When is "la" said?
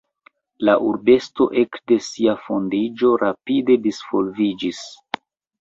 0.69-0.73